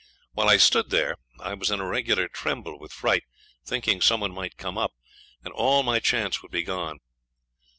[0.31, 3.21] While I stood there I was in a regular tremble with fright,
[3.63, 4.93] thinking some one might come up,
[5.45, 7.01] and all my chance would be gone.